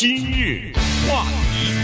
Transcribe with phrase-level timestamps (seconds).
[0.00, 0.72] 今日
[1.06, 1.74] 话题，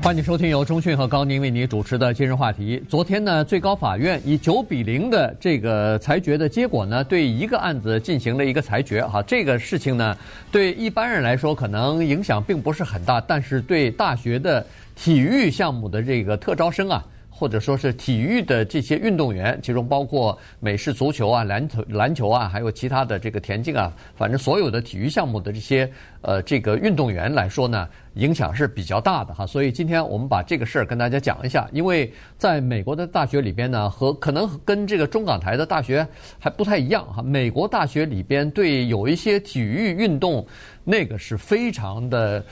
[0.00, 2.80] 欢迎收听由中讯和高宁为你主持的今日话题。
[2.88, 9.04] 昨天呢，最高法院以九比零的这个裁决的结果呢，对一个案子进行了一个裁决。
[9.04, 10.16] 哈，这个事情呢，
[10.52, 17.04] 对一般人来说可能影响并不是很大，但是对大学的体育项目的这个特招生啊。
[17.36, 25.90] 或者说是体育的这些运动员，其中包括美式足球啊、篮球、篮球啊，还有其他的这个田径啊，反正所有的体育项目的这些
[26.20, 29.46] 呃这个运动员来说呢，影响是比较大的哈。
[29.46, 36.06] 所以今天我们把这个事儿跟大家讲一下，因为在美国的大学里边呢，和可能跟这个中港台的大学
[36.38, 37.22] 还不太一样哈。
[37.22, 40.46] 美国大学里边对有一些体育运动，
[40.82, 42.44] 那个是非常的，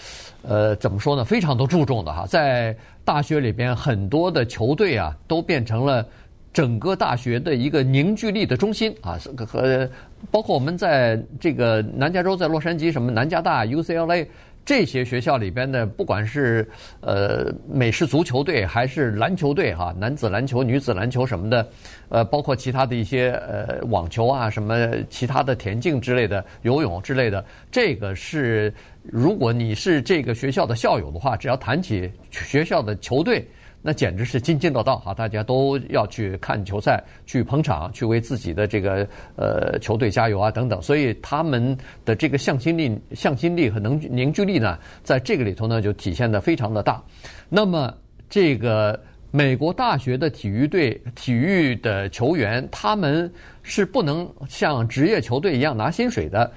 [0.43, 1.25] 呃，怎么说呢？
[1.25, 2.77] 非常的注重的哈，在。
[3.05, 6.07] 大学里边很多的球队啊，都变成了
[6.53, 9.19] 整个大学的一个凝聚力的中心啊。
[9.45, 9.91] 和
[10.31, 14.25] 包括我们在这个南加州，在洛杉矶，什么南加大、UCLA
[14.65, 16.69] 这些学校里边的，不管是
[17.01, 21.69] 呃美式足球队还是篮球队哈，男子篮球、女子篮球什么的，
[22.09, 28.73] 呃，包括其他的一些呃网球啊，什么其他的田径之类的、游泳之类的，这个是。
[29.05, 33.45] 如果你是这个学校的校友的话，只要谈起学校的球队，
[33.83, 35.13] 那简直是津津乐道哈！
[35.13, 40.81] 大家都要去看球赛，去捧场，去为自己的这个呃球队加油啊等等。
[40.81, 47.03] 所以他们的这个向心力、向心力和能凝聚力呢，在这个里头呢就体现得非常的大。
[47.49, 47.93] 那么
[48.31, 48.99] 这个
[49.33, 53.31] 美国大学的体育队、体育的球员，他们
[53.63, 56.51] 是不能像职业球队一样拿薪水的。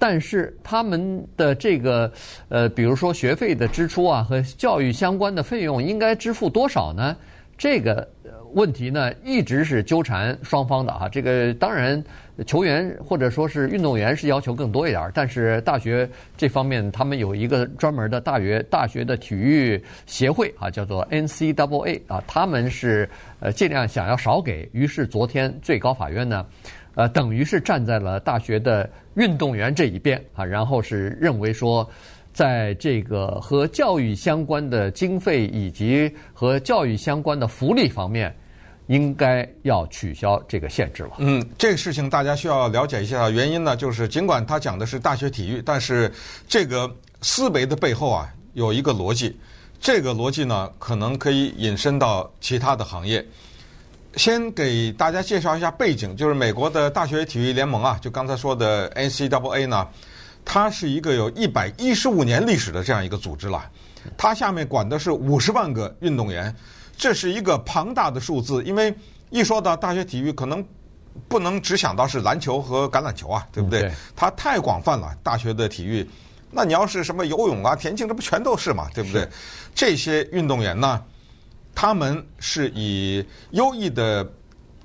[0.00, 2.10] 但是他们的这个
[2.48, 7.14] 呃，比如说学费的支出啊，和教育相关的费用应该支付多少呢？
[7.58, 8.08] 这个
[8.54, 11.06] 问题呢，一直是纠缠双方的哈。
[11.10, 12.02] 这个当然，
[12.46, 23.06] 球员或者说是运动员是要求更多一点，但是大学这方面他们有一个专门的大学大学的体育协会啊，叫做 NCAA 啊，他们是
[23.40, 24.66] 呃尽量想要少给。
[24.72, 26.46] 于是昨天最高法院呢。
[26.94, 31.88] 呃，等于是站在了大学的运动员这一边啊，然后是认为说，
[32.32, 38.34] 在这个和教育相关的经费以及和教育相关的福利方面，
[38.88, 41.10] 应该要取消这个限制了。
[41.18, 46.10] 嗯，这个事情大家需要了解一下，原因呢，就是尽管他讲的是大学体育，但是
[46.48, 46.90] 这个
[47.22, 49.38] 思维的背后啊，有一个逻辑，
[49.80, 53.24] 这个逻辑呢，可能可以引申到其他的行业。
[54.16, 59.86] 先给大家介绍一下背景，就是美国的大学体育联盟啊，就刚才说的 NCAA 呢，
[60.44, 63.70] 它是一个有一百一十五年历史的这样一个组织了。
[64.16, 66.54] 它下面管的是五十万个运动员，
[66.96, 68.62] 这是一个庞大的数字。
[68.64, 68.92] 因为
[69.30, 70.64] 一说到大学体育，可能
[71.28, 73.92] 不能只想到是篮球和橄榄球啊，对不对？
[74.16, 76.08] 它太广泛了，大学的体育。
[76.50, 79.28] 那你要是什么游泳啊、田径，这不全都是嘛，对不对？
[79.72, 81.00] 这些运动员呢？
[81.74, 84.28] 他们是以优异的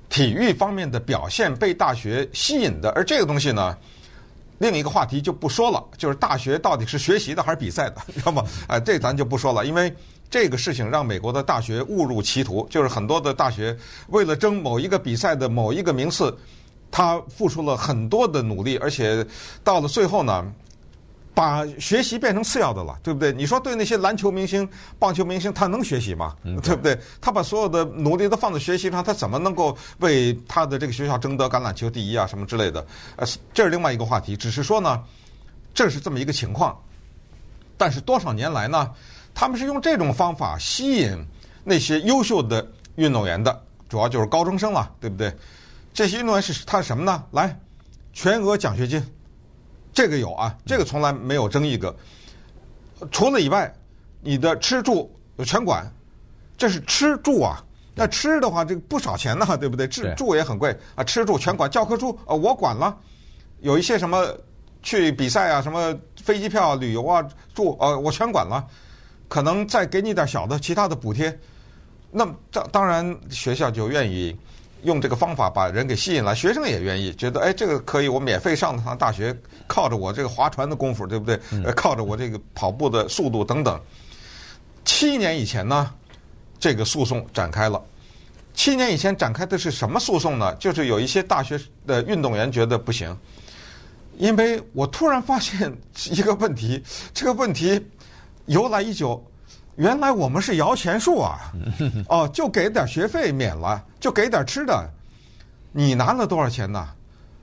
[0.08, 3.76] 体育方面的表现被大学吸引的，而这个东西呢，
[4.58, 8.42] 另一个话题就不说了，就是大学到底是学习的还是比赛的，知道吗？
[8.68, 9.94] 哎，这咱就不说了，因为
[10.30, 13.76] 这个事情让美国的大学误入歧途，就是很多的大学
[14.08, 16.34] 为了争某一个比赛的某一个名次，
[16.90, 19.26] 他付出了很多的努力，而且
[19.62, 20.50] 到了最后呢。
[21.36, 23.30] 把学习变成次要的了，对不对？
[23.30, 24.66] 你说对那些篮球明星、
[24.98, 26.34] 棒球明星，他能学习吗？
[26.62, 26.98] 对不对？
[27.20, 32.80] 他把所有的努力都放在学习上，他怎么能够为他的这个学校争得橄榄球第一啊，什么之类的？
[33.16, 34.34] 呃，这是另外一个话题。
[34.34, 35.04] 只是说呢，
[35.74, 36.74] 这是这么一个情况。
[37.76, 38.90] 但是多少年来呢，
[39.34, 41.22] 他们是用这种方法吸引
[41.62, 45.30] 那些优秀的运动员的，主要就是高中生了，对不对？
[45.92, 47.22] 这些运动员是他是什么呢？
[47.32, 47.60] 来，
[48.14, 49.06] 全额奖学金。
[49.96, 51.96] 这个有啊，这个从来没有争议过。
[53.10, 53.74] 除了以外，
[54.20, 55.10] 你的吃住
[55.42, 55.90] 全管，
[56.54, 57.64] 这是吃住啊。
[57.94, 59.88] 那吃的话，这个不少钱呢， 对不对？
[59.88, 62.94] 吃住也很贵啊，吃住全管，教科书啊我管了。
[63.60, 64.22] 有一些什么
[64.82, 68.62] 去比赛啊，什么飞机票、旅游啊、住啊，我全管了。
[69.28, 71.40] 可能再给你点小的其他的补贴，
[72.10, 74.38] 那当当然学校就愿意。
[74.86, 79.36] 用这个方法把人给吸引来，学生也愿意，觉得哎，这个可以，我免费上趟大学，
[79.66, 81.38] 靠着我这个划船的功夫，对不对？
[81.64, 83.78] 呃，靠着我这个跑步的速度等等。
[84.84, 85.92] 七年以前呢，
[86.58, 87.82] 这个诉讼展开了。
[88.54, 90.54] 七年以前展开的是什么诉讼呢？
[90.54, 93.14] 就是有一些大学的运动员觉得不行，
[94.16, 95.76] 因为我突然发现
[96.10, 96.82] 一个问题，
[97.12, 97.84] 这个问题
[98.46, 99.22] 由来已久。
[99.76, 101.52] 原来我们是摇钱树啊！
[102.08, 104.88] 哦，就给点学费免了，就给点吃的。
[105.72, 106.88] 你拿了多少钱呢？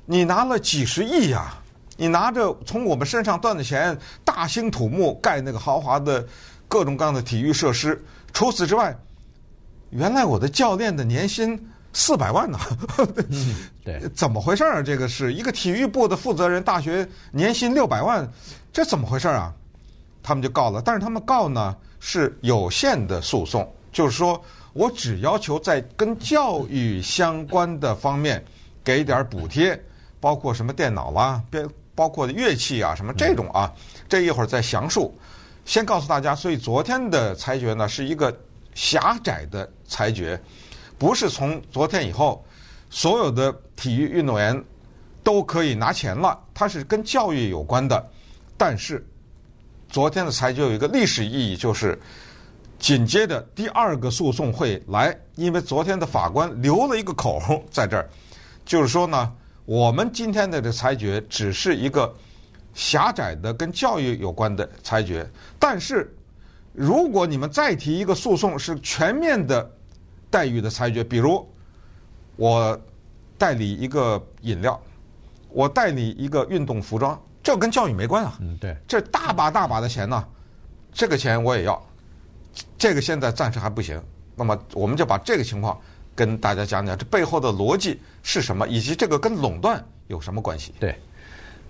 [0.06, 1.54] 你拿了几十亿呀！
[1.96, 3.96] 你拿着从我们身上赚的钱，
[4.26, 6.26] 大兴土木盖那个豪华的
[6.68, 8.04] 各种各样的体育设施。
[8.34, 8.98] 除此之外，
[9.92, 11.58] 原来我的教练的年薪
[11.94, 12.58] 四百万呢？
[13.30, 14.82] 嗯， 对，怎么回事啊？
[14.82, 18.28] 这个是一个体育部的负责人，大学年薪六百万，
[18.74, 19.54] 这怎么回事啊？
[20.24, 24.42] 他们就告了，但是他们告呢是有限的诉讼，就是说
[24.72, 28.44] 我只要求在跟教育相关的方面
[28.84, 29.80] 给点补贴，
[30.20, 33.72] 包括什么电脑啦，别包括乐器啊什么这种啊，
[34.10, 35.14] 这一会儿再详述。
[35.66, 38.36] 先告诉大家，所以昨天的裁决呢是一个
[38.74, 40.42] 狭窄的裁决，
[40.98, 42.44] 不是从昨天以后
[42.90, 44.64] 所有的体育运动员
[45.24, 48.10] 都可以拿钱了，它是跟教育有关的。
[48.58, 49.06] 但是
[49.94, 51.98] 昨天的裁决有一个历史意义，就是
[52.80, 57.40] 紧接着第二个诉讼会来，因为昨天的法官留了一个口
[57.72, 58.10] 在这儿，
[58.66, 59.32] 就是说呢，
[59.66, 62.14] 我们今天的这裁决只是一个。
[62.76, 65.30] 狭窄的跟教育有关的裁决，
[65.60, 66.12] 但是
[66.74, 69.72] 如果你们再提一个诉讼是全面的
[70.32, 71.48] 待遇的裁决，比如
[72.36, 72.76] 我
[73.38, 74.82] 代理一个饮料，
[75.50, 78.38] 我代理一个运动服装，这跟教育没关啊。
[78.40, 80.26] 嗯，对，这大把大把的钱呢，
[80.94, 81.80] 这个钱我也要，
[82.78, 84.02] 这个现在暂时还不行。
[84.36, 85.80] 那么我们就把这个情况
[86.16, 90.74] 跟大家讲讲，这背后的逻辑是什么，以及这个跟垄断有什么关系？
[90.80, 90.96] 对。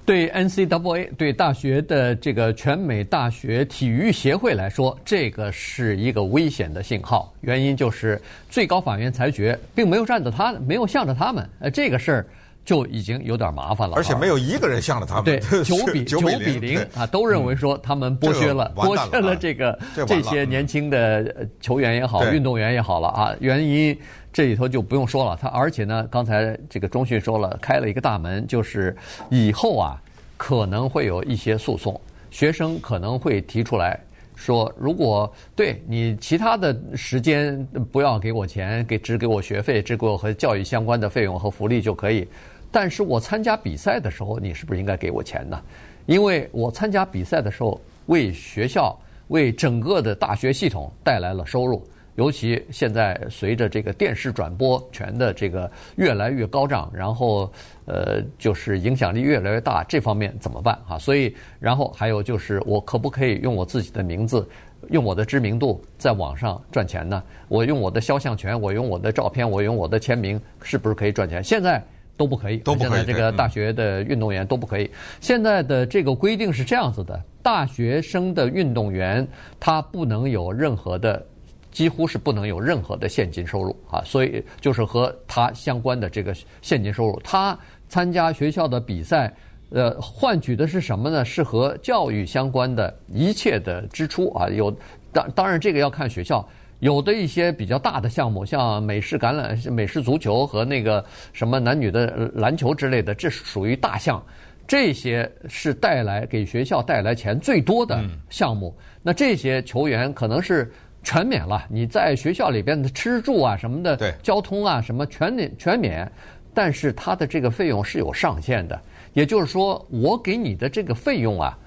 [0.06, 7.34] 对 NCAA 对大学的这个全美大学体育协会来说，这个是一个危险的信号。
[7.40, 11.50] 原因就是最高法院裁决并没有站着他，没有向着他们。
[11.60, 12.28] 呃，这个事儿
[12.66, 13.96] 就已经有点麻烦了。
[13.96, 15.26] 而且没有一个人向着他们。
[15.26, 19.78] 对， 九比九比零啊，都认为说他们剥削了剥削了这个
[20.08, 23.36] 这些年轻的球员也好，运动员也好了啊。
[23.40, 23.98] 原因。
[24.36, 28.98] 这里头就不用说了，他而且呢，刚才这个中讯说了，开了一个大门，就是
[29.30, 30.02] 以后啊
[30.38, 32.02] 可能会有一些诉讼，
[32.32, 34.00] 学生可能会提出来
[34.36, 42.28] 说，如果对你其他的时间不要给我钱，给只给我学费，只给我和教育相关的费用和福利就可以，
[42.74, 45.62] 但是我参加比赛的时候，你是不是应该给我钱呢？
[46.08, 48.98] 因为我参加比赛的时候，为学校、
[49.28, 51.86] 为整个的大学系统带来了收入。
[52.16, 57.52] 尤其现在随着这个电视转播权的这个越来越高涨，然后
[57.86, 60.98] 呃就是影响力越来越大，这方面怎么办啊？
[60.98, 64.48] 所以，然后还有就是我可不可以用我自己的名字，
[64.90, 67.24] 用我的知名度在网上赚钱呢？
[67.48, 71.44] 我用我的肖像权，我用我的照片，我用我的签名，是不是可以赚钱？
[71.44, 71.84] 现在
[72.18, 72.90] 都不可以，都不可以。
[72.90, 74.90] 现在这个大学的运动员都不可以。
[75.22, 79.28] 现在的这个规定是这样子的：大学生的运动员
[79.60, 81.26] 他不能有任何的。
[81.72, 86.32] 几乎是不能有任何的现金收入啊，所以就是和他相关的这个
[86.62, 87.20] 现金收入。
[87.24, 87.58] 他
[87.90, 89.34] 参加学校的比赛，
[89.72, 91.26] 呃，换取的是什么呢？
[91.26, 94.48] 是和教育相关的一切的支出啊。
[94.50, 94.72] 有
[95.12, 96.48] 当当然这个要看学校，
[96.84, 104.22] 有的一些比较大的项目，像美式橄榄、美式足球和那个什么男女的篮球之类的，这属于大项，
[104.68, 108.76] 这些是带来给学校带来钱最多的项目。
[109.02, 110.72] 那这些球员可能是。
[111.06, 116.10] 全免了，你在学校里边的吃住啊什么的，对，交通啊什么全免全免，
[116.54, 118.82] 但是他的这个费用是有上限的，
[119.12, 121.60] 也就是说，我给你的这个费用啊，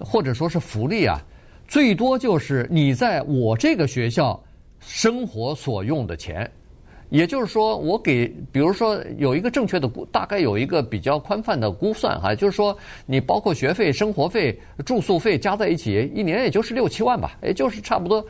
[0.00, 1.22] 或者说是福利啊，
[1.68, 4.42] 最多就是你在我这个学校
[4.80, 6.50] 生活所用的钱，
[7.10, 18.24] 也就是说，我给，比如说有一个正确的估，大概有一个比较宽泛的估算哈，就是说你包括学费、生活费、住宿费加在一起，一年也就是六七万吧，也就是差不多。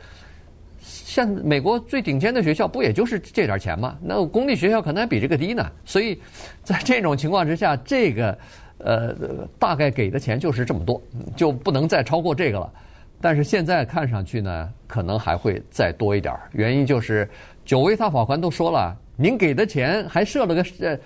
[0.83, 3.97] 像美国最顶尖的学校，不也就是这点钱吗？
[4.01, 5.71] 那公立学校可能还比这个低呢。
[5.85, 6.19] 所以
[6.63, 8.35] 在这种情况之下，这个
[8.79, 9.15] 呃
[9.59, 10.99] 大概给的钱就是这么多，
[11.35, 12.73] 就不能再超过这个了。
[13.21, 16.49] 但是现在看上去呢，可能还会再多一点儿。
[16.53, 17.29] 原因就是
[17.63, 20.97] 九位大法官都说了，您给的钱还设了个呃，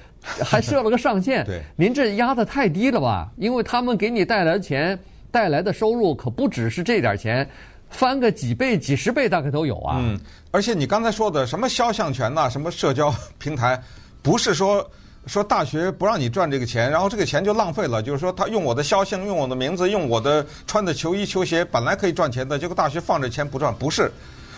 [0.44, 1.44] 还设了个上限。
[1.46, 3.30] 对，您这压得太低了吧？
[3.38, 4.98] 因为他们给你带来的钱
[5.30, 7.48] 带来的收入可不只是这点钱。
[7.88, 10.00] 翻个几倍、几十倍，大概都有啊。
[10.02, 10.20] 嗯，
[10.52, 13.80] 而且你刚才说的什么肖像权呐、啊，什么社交平台，
[14.24, 14.86] 不是说
[15.28, 18.02] 说大学不让你赚这个钱，然后这个钱就浪费了。
[18.02, 24.12] 就是说，他用我的肖像、用我的名字、用我的穿的球衣、球鞋，本来可以赚钱的，结果大学放着钱不赚，不是，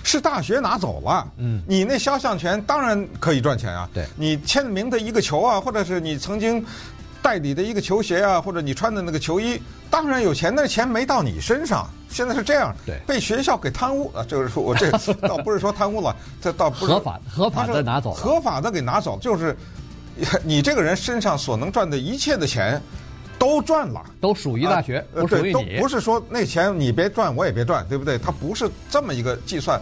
[0.04, 1.28] 是大学拿走了。
[1.38, 3.90] 嗯，你那肖像权当然可以赚钱啊。
[3.94, 6.64] 对，你签名的一个球啊，或者是你曾经
[7.22, 11.88] 代理的一个球鞋啊，或者你穿的那个球衣，当然有钱，那钱没到你身上。
[12.10, 14.24] 现在是这样，对，被学校给贪污啊！
[14.24, 14.90] 就是说 我这
[15.28, 19.56] 倒不是说贪污了，这倒不是合法合法的拿走，合法的给拿走，就是
[20.44, 22.82] 你这个人身上所能赚的一切的钱，
[23.38, 25.80] 都赚了，都属于大学，呃、不属于你。
[25.80, 28.18] 不是说那钱你别赚，我也别赚，对不对？
[28.18, 29.80] 他不是这么一个计算。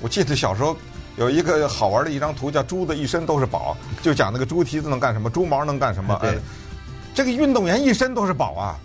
[0.00, 0.76] 我记得小时候
[1.16, 6.16] 有一个好玩的一张图，叫“猪的一身都是宝”，就讲那个猪蹄子能干什么，猪毛能干什么。
[6.20, 6.36] 对、呃，
[7.14, 8.78] 这个运动员一身都是宝啊。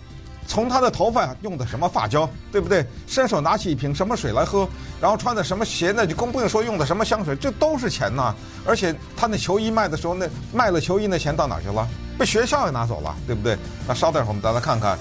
[0.46, 2.84] 从他的头发用的什么发胶，对不对？
[3.06, 4.68] 伸手拿起一瓶什么水来喝，
[5.04, 8.34] 然后穿的什么鞋，那就更不用说用的什么香水，这都是钱呐。
[8.64, 11.86] 而且他那球衣卖的时候，那卖了球衣那钱到哪去了？
[12.18, 13.54] 被学校也拿走了，对不对？
[13.86, 14.98] 那稍等会儿我们再来看看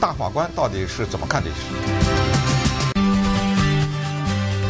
[0.00, 1.56] 大法官到底是怎么看这事。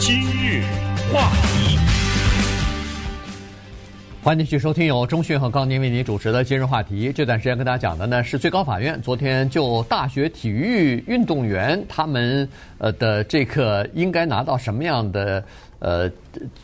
[0.00, 0.64] 今日
[1.12, 1.78] 话题。
[4.24, 7.12] 欢迎继续收听由中讯和高宁为您主持的今日话题。
[7.12, 12.48] 这段时间跟大家讲的呢是最高法院昨天就大学体育运动员他们
[12.78, 15.44] 呃的这个应该拿到什么样的
[15.80, 16.08] 呃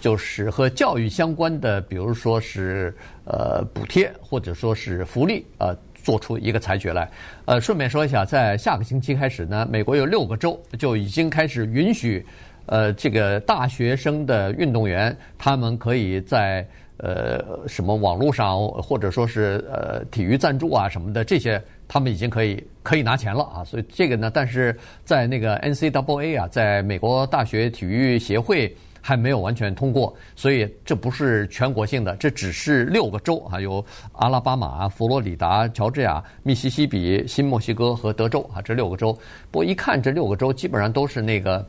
[0.00, 7.11] 就是和教育相关的，比如说是呃补贴或者说是福利呃做出一个裁决来。
[7.45, 12.25] 呃，顺便说一下，在下个星期开始呢，美国有六个州就已经开始允许
[12.67, 16.65] 呃这个大学生的运动员他们可以在。
[16.99, 23.62] 呃，什么网络上或者说是呃体育赞助啊什么的，这些他们已经可以可以拿钱了啊。
[23.64, 39.12] 所以这个呢，但是在那个 NCAA 啊，在美国大学体育协会还没有完全通过，所以这不是全国性的，这只是六个州啊，有阿拉巴马、佛罗里达、乔治亚、密西西比、新墨西哥和德州啊，这六个州。
[39.52, 41.64] 不过一看这六个州基本上都是那个。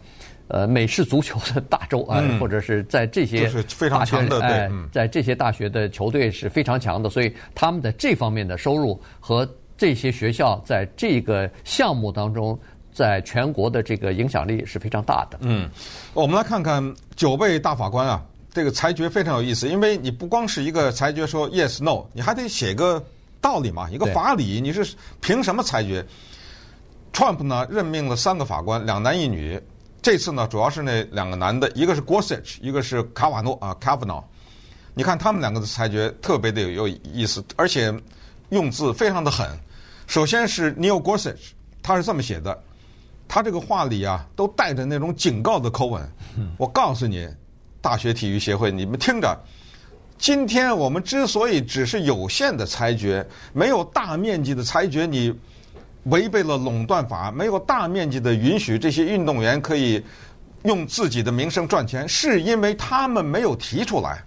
[0.50, 3.44] 呃，美式足球的大洲啊，或者是在这些
[3.88, 12.60] 大学里，哎，在这些大学的球队是非常强的，所以他们的这方面的收入和这些学校在这个项目当中，
[12.92, 15.38] 在全国的这个影响力是非常大的。
[15.42, 15.70] 嗯，
[16.16, 16.84] 我们来看看
[17.16, 18.20] 九位大法官啊，
[18.52, 23.00] 这个裁决非常有意思，因为你不光是一个裁决说 yes no，你还得写个
[23.40, 26.04] 道理嘛，一个法理，你是凭什么裁决
[27.14, 29.62] ？Trump 呢任命了三个法官，两男一女。
[30.02, 34.24] 这次呢，主要是那两个男的，一个是 Gorsuch，一个是卡瓦诺啊，Kavanaugh。
[34.94, 37.94] 你看他们两个的裁决特别的有意思，而且
[38.50, 39.48] 用字非常的狠。
[40.08, 41.52] 首先是 Neil Gorsuch，
[41.84, 42.58] 他是这么写的，
[43.28, 46.02] 他这个话里啊，都带着那种警告的口吻。
[46.58, 47.28] 我告诉你，
[47.82, 49.38] 大学体育协会，你们听着，
[50.18, 55.38] 今天我们之所以只是有限的裁决，没有大面积的裁决，你。
[56.04, 60.04] 违背了垄断法，没有大面积的允许这些运动员可以
[60.64, 64.24] 用自己的名声赚钱，是因为他们没有提出来。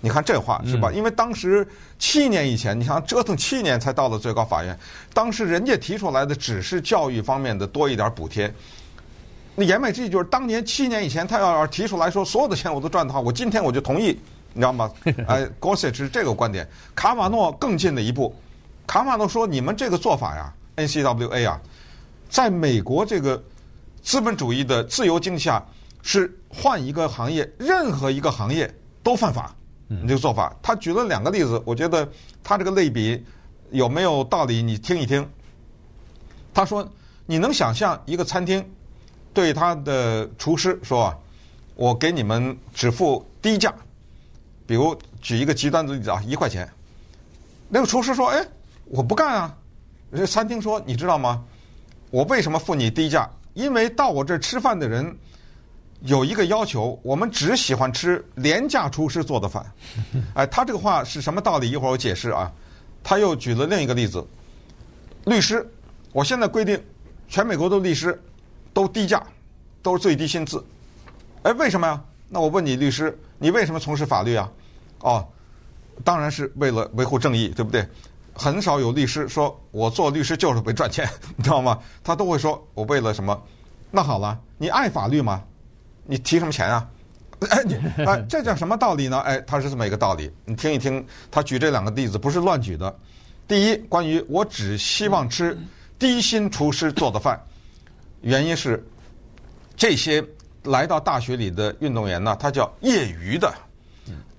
[0.00, 0.92] 你看这话是吧？
[0.92, 1.66] 因为当时
[1.98, 4.78] 七年以前，你想折腾七年才到了最高法院，
[5.12, 8.52] 当时人家提出来的只是教育方面的多一点补贴。
[9.54, 14.08] 那言外之意就是，当年七年以前他要要提出来说所有的钱我都赚的话，我今天我就同意，
[14.52, 14.90] 你知道吗？
[15.26, 18.36] 哎，Gorsuch 是这个观点，卡瓦诺更进了一步，
[18.86, 21.60] 卡瓦诺说：“你们这个做法呀。” NCAA 啊，
[22.28, 23.42] 在美国这个
[24.02, 25.64] 资本主义的自由经济下，
[26.02, 29.54] 是换一个行业，任何一个行业都犯法。
[29.88, 32.08] 你这个做法，他举了两个例子，我觉得
[32.42, 33.24] 他这个类比
[33.70, 34.62] 有没有道理？
[34.62, 35.24] 你听一听。
[36.52, 36.88] 他说
[37.26, 38.64] ：“你能想象一个餐厅
[39.32, 41.18] 对他的厨师说啊，
[41.74, 43.72] 我给你们只付低价，
[44.66, 46.68] 比如举一个极端的例子啊，一块钱。
[47.68, 48.44] 那个厨师说：‘哎，
[48.86, 49.56] 我不干啊。’”
[50.14, 51.44] 这餐厅说：“你知道吗？
[52.10, 53.28] 我为什么付你低价？
[53.54, 55.16] 因为到我这儿吃饭的人
[56.00, 59.64] 有一个要求，我们只喜欢吃廉价厨师做的饭。
[60.34, 61.70] ”哎，他这个话是什么道理？
[61.70, 62.52] 一会儿我解释啊。
[63.02, 64.24] 他又举了另一个例子：
[65.24, 65.66] 律师，
[66.12, 66.82] 我现在规定
[67.28, 68.20] 全美国的律师
[68.72, 69.22] 都低价，
[69.82, 70.64] 都是最低薪资。
[71.42, 72.02] 哎，为什么呀？
[72.28, 74.50] 那我问你，律师，你为什么从事法律啊？
[75.00, 75.26] 哦，
[76.02, 77.86] 当然是为了维护正义，对不对？
[78.36, 81.78] 很少有律师说，我做律师就是为赚钱，你知道吗？
[82.04, 83.42] 他都会说，我为了什么？
[83.90, 85.42] 那好了，你爱法律吗？
[86.04, 86.88] 你提什么钱啊？
[87.50, 87.74] 哎，你
[88.04, 89.18] 哎，这叫什么道理呢？
[89.20, 90.30] 哎，他是这么一个道理。
[90.44, 92.94] 你听一听，他举这两个例子不是乱举的。
[93.48, 95.56] 第一，关于我只希望吃
[95.98, 97.40] 低薪厨师做的饭，
[98.20, 98.86] 原因是
[99.76, 100.24] 这些
[100.64, 103.52] 来到大学里的运动员呢，他叫业余的，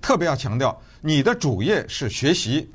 [0.00, 2.70] 特别要强调，你的主业是学习，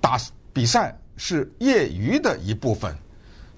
[0.00, 0.18] 打。
[0.58, 2.92] 比赛是业余的一部分，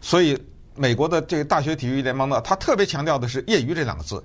[0.03, 0.39] 所以
[0.77, 4.23] 美国的这个大学体育联盟呢，他特别强调的是“业余”这两个字。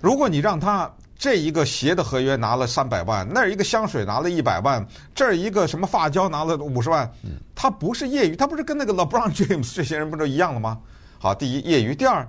[0.00, 4.84] 如果你让他这一个鞋的合约拿了三百万，那儿一个香水拿了一百万，
[5.14, 7.08] 这儿一个什么发胶拿了五十万，
[7.54, 10.76] 他不是业余，他不是跟那个 LeBron James 这些人不都一样了吗？
[11.20, 12.28] 好，第一业余，第二，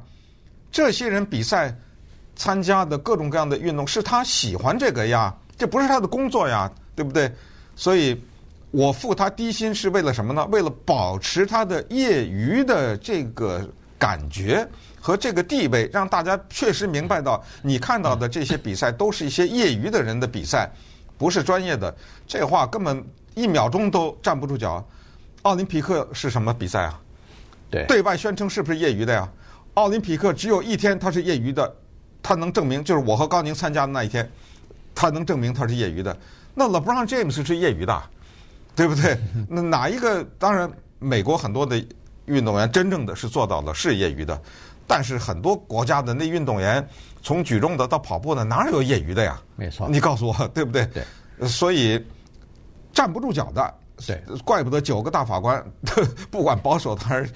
[0.72, 1.76] 这些人比赛
[2.36, 7.34] 参加的各种各样的运动是他喜欢这个呀，这不是他的工作呀，对不对？
[7.76, 8.16] 所以。
[8.72, 10.46] 我付他低薪是为了什么呢？
[10.52, 14.68] 为了保持他的业余的这个感觉
[15.02, 20.70] 和这个地位，让大家确实明白到，你看到的这些比赛都是一些业余的人的比赛，
[21.18, 21.94] 不是专业的。
[22.28, 24.86] 这话根本一秒钟都站不住脚。
[25.42, 27.02] 奥林匹克是什么比赛啊？
[27.72, 29.28] 对，对外宣称是不是业余的呀？
[29.74, 31.76] 奥林匹克只有一天他是业余的，
[32.22, 34.30] 他能证明就是我和高宁参加的那一天，
[34.94, 36.16] 他能证明他是业余的。
[36.54, 38.04] 那 LeBron James 是业余的。
[38.76, 39.18] 对不对？
[39.50, 40.24] 那哪一个？
[40.38, 41.84] 当然，美国很多的
[42.26, 44.42] 运动员真正的是做到了是业余的，
[44.88, 46.88] 但是很多国家的那运动员，
[47.22, 49.42] 从举重的到跑步的，哪有业余的呀？
[49.56, 50.86] 没错，你告诉我，对不对？
[50.88, 52.04] 对，所以
[52.94, 53.74] 站不住脚的，
[54.06, 55.64] 对，怪不得九个大法官，
[56.32, 57.30] 不管保守还是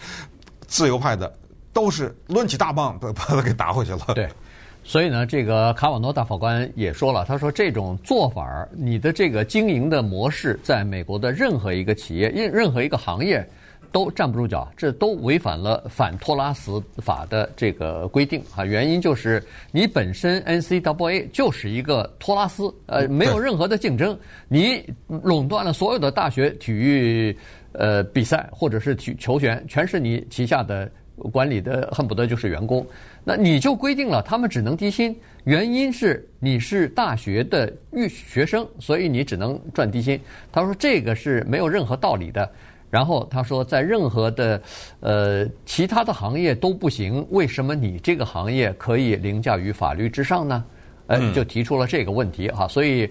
[0.68, 1.32] 自由派的，
[1.74, 4.00] 都是抡起大棒把把他给打回去了。
[4.16, 4.30] 对。
[4.86, 13.48] 所以呢，这个卡瓦诺大法官也说了，他说这种做法，你的这个经营的模式，在美国的任何一个企业、任任何一个行业，
[13.94, 18.66] 都站不住脚，这都违反了反托拉斯法的这个规定啊。
[18.66, 24.18] 原因就是你本身 NCAA 就是一个托拉斯，呃，没有任何的竞争，
[24.50, 27.36] 你垄断了所有的大学体育
[27.72, 30.92] 呃比赛或者是体球权，全是你旗下的。
[31.32, 32.86] 管理的恨不得就是员工，
[33.24, 40.20] 那你就规定了他们只能低薪，原因是你是大学的预学生，所以你只能赚低薪。
[40.51, 42.50] 他说这个是没有任何道理的。
[42.89, 44.62] 然后他说在任何的
[45.00, 50.63] 呃其他的行业都不行，为什么你这个行业可以凌驾于法律之上呢？
[51.08, 53.10] 呃，就提出了这个问题哈，所以。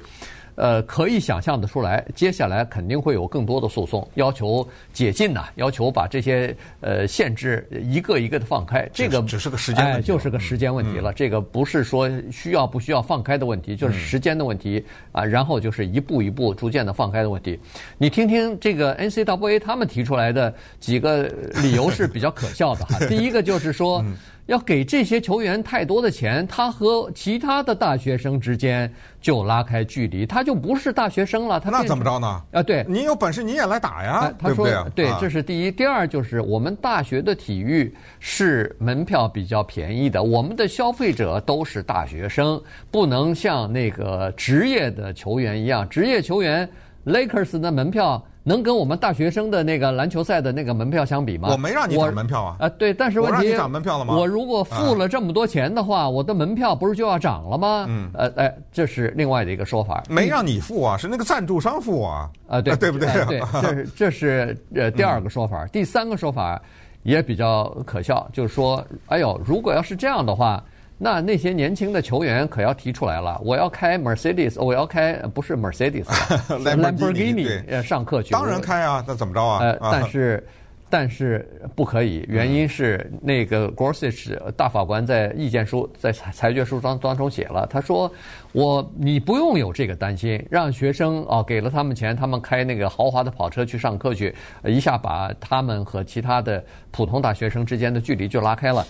[0.54, 8.88] 呃，可以想象的出来，接下来肯定会有更多的诉讼，要求解禁呐，要求把这些呃限制一个一个的放开。
[8.92, 11.12] 这个只是个时间问题，哎，就是个时间问题了。
[11.12, 15.24] 这个不是说需要不需要放开的问题，就是时间的问题啊。
[15.24, 17.58] 然后就是一步一步逐渐的放开的问题。
[17.96, 21.24] 你听听这个 N C W A 他们提出来的几个
[21.62, 22.98] 理由是比较可笑的哈。
[23.08, 24.04] 第一个就是说。
[24.46, 31.60] 要给这些球员太多的钱，他和其他的大学生之间就拉开距离，他就不是大学生了。
[31.60, 32.42] 他那怎么着呢？
[32.52, 34.66] 啊，对，你有本事你也来打呀，啊、他说？
[34.94, 35.70] 对，这是第一。
[35.70, 46.68] 第二就是我们大学的体育是门票比较便宜的，我们的消费者都是大学生，不能像那个职业的球员一样，职业球员
[47.06, 48.22] Lakers 的门票。
[48.44, 51.48] 能跟我们大学生的那个篮球赛的那个门票相比吗？
[51.52, 52.56] 我没让你涨门票啊！
[52.60, 54.14] 啊，对，但是问题，我让你涨门票了吗？
[54.16, 57.86] 我如果付了这么多钱的话，我的门票不是就要涨了吗？
[57.88, 60.02] 嗯，呃，哎，这是另外的一个说法。
[60.08, 62.28] 没让你付啊，是那个赞助商付啊。
[62.48, 63.06] 啊，对， 对不对？
[63.26, 65.64] 对，这是 这是呃第二个说法。
[65.66, 66.60] 第三个说法
[67.04, 70.62] 也比较可笑，就是说，哎呦，如果要是这样的话。
[71.04, 78.30] 那那些年轻的球员可要提出来了，我要开 Mercedes，我要开不是 Mercedes，Lamborghini 上课去。
[78.30, 79.58] 当然开啊，那怎么着啊？
[79.58, 80.46] 呃，但是
[80.88, 88.08] 但是不可以，原因是那个 Gorsuch 大法官在意见书在裁裁决书当当中写了，他说
[88.52, 98.86] 我你不用有这个担心，让学生啊给了他们钱，他们开那个豪华的跑车去上课去，一下把他们和其他的普通大学生之间的距离就拉开了。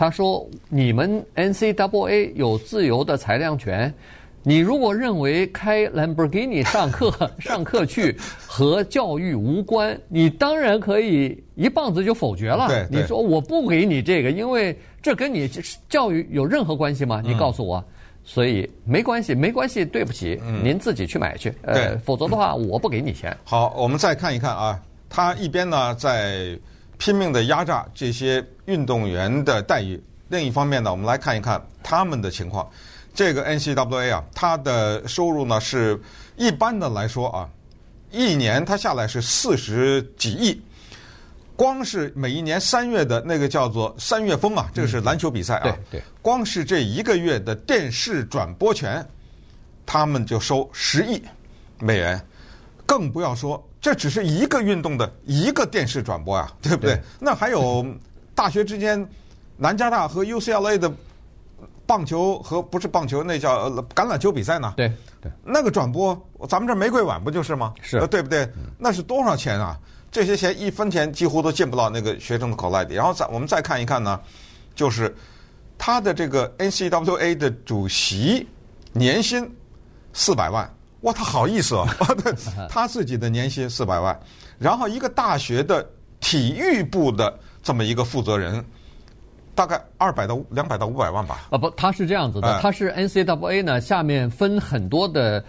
[0.00, 3.92] 他说：“你们 NCAA 有自由的裁量权，
[4.42, 12.66] 你如果认为开兰博基尼上课 上课去和教育无关，你当然可以一棒子就否决了。
[12.66, 15.46] 对，对，你说我不给你这个，因为这跟你
[15.86, 17.20] 教育有任何关系吗？
[17.22, 17.76] 你告诉我。
[17.76, 17.84] 嗯、
[18.24, 21.52] 所以没关系，没关系，对不起，嗯、您自己去买去。
[21.60, 23.36] 呃，否则的话，我不给你钱。
[23.44, 26.58] 好，我们再看一看啊，他一边呢在。”
[27.00, 30.00] 拼命的压榨这些运动员的待遇。
[30.28, 32.70] 另一方面呢，我们来看一看他们的情况。
[33.14, 35.98] 这个 NCAA 啊，它的收入呢是
[36.36, 37.48] 一般的来说啊，
[38.10, 40.62] 一年它下来是四十几亿。
[41.56, 45.62] 光是每一年三月的那个叫做三月风啊，这个是篮球比赛啊。
[45.62, 46.02] 对对。
[46.20, 49.04] 光是这一个月的电视转播权，
[49.86, 51.20] 他们就收十亿
[51.78, 52.20] 美元，
[52.84, 53.66] 更不要说。
[53.80, 56.96] 这只是一个运动的一个电视转播啊，对不对？
[56.96, 57.86] 对，那还有
[58.34, 59.08] 大学之间，
[59.56, 60.92] 南加大和 UCLA 的
[61.86, 64.74] 棒球和不是棒球，那叫橄榄球比赛呢？
[64.76, 66.14] 对对，那个转播，
[66.48, 67.72] 咱们这玫瑰碗不就是吗？
[67.80, 68.48] 是，对不对？
[68.78, 69.78] 那是多少钱啊？
[70.10, 72.94] 这些钱一分钱几乎都进不到那个学生的口袋里。
[72.94, 74.20] 然后再我们再看一看呢，
[74.74, 75.14] 就是
[75.78, 78.46] 他的这个 NCWA 的主席
[78.92, 79.50] 年薪
[80.12, 80.68] 四百万。
[81.02, 81.86] 哇，他好意思啊！
[82.68, 84.18] 他自己的年薪四百万，
[84.58, 85.88] 然后一个大学的
[86.20, 88.62] 体育部的这么一个负责人，
[89.54, 91.48] 大概二百到两百到五百万吧。
[91.50, 95.42] 啊不，他是这样子的，哎他是 NCAA 呢，下面分很多的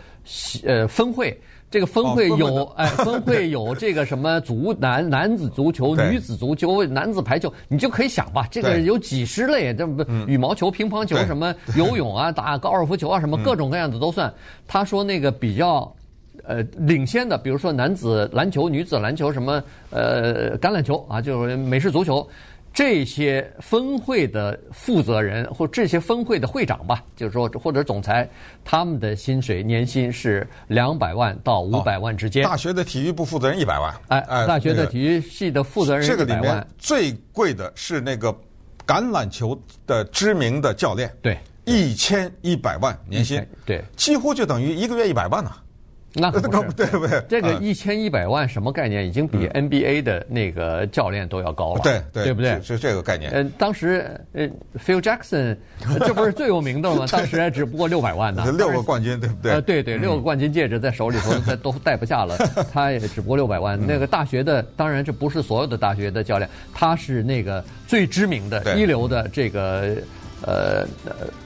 [0.65, 1.37] 呃分会。
[1.71, 14.31] 这个分会有、哦、哎，分会有这个什么足男 男子足球、女子足球、男子排球，你就可以想吧，这个有几十类，这不羽毛球、乒乓球什么游泳啊、 打高尔夫球啊什么各种各样的都算。
[14.67, 15.89] 他说那个比较
[16.43, 22.27] 呃领先的，比如说男子篮球、女子篮球什么呃橄榄球啊，就是美式足球。
[22.73, 28.29] 这些分会的负责人或这些分会的会长吧，就是说或者总裁，
[28.63, 32.45] 他们的薪水年薪是两百万到五百万之间。
[32.45, 32.47] 哦。
[32.47, 33.93] 大学的体育部负责人一百万。
[34.07, 36.19] 哎，哎大学的体育系的负责人一百万。
[36.19, 38.31] 这个里面最贵的是那个
[38.87, 41.13] 橄榄球的知名的教练。
[41.21, 43.45] 对，一千一百万年薪。
[43.65, 45.51] 对，几乎就等于一个月一百万呢。
[46.13, 47.23] 那可不是对不对？
[47.29, 49.07] 这个一千一百万什么概念？
[49.07, 52.61] 已经比 NBA 的那个教练都要高了，对对，对不对？
[52.61, 53.31] 是这个概念。
[53.33, 54.45] 嗯，当时呃
[54.77, 55.55] ，Phil Jackson
[55.99, 57.05] 这不是最有名的吗？
[57.11, 59.53] 当时还只不过六百万呢，六个冠军，对不对？
[59.53, 62.37] 呃，对对，六个冠军戒指在手里头 都戴不下了，
[62.73, 63.79] 他也只不过六百万。
[63.87, 69.95] 那个大学的，当然这不是所有的大学的教练，他是那个最知名的一流的这个。
[70.45, 70.87] 呃，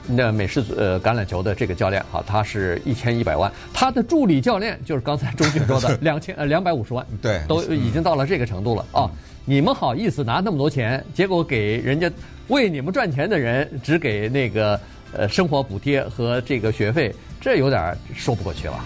[0.06, 9.10] 那美式呃橄榄球的这个教练哈，他是一千一百万，他的助理教练就是刚才钟迅说的 两千呃两百五十万，对，都已经到了这个程度了啊！
[9.44, 12.10] 你们好意思拿那么多钱，结果给人家
[12.48, 14.80] 为你们赚钱的人只给那个
[15.12, 18.84] 呃生活补贴和这个学费，这有点说不过去了。